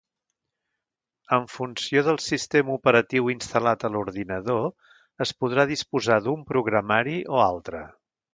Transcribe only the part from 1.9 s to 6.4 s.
del sistema operatiu instal·lat a l'ordinador es podrà disposar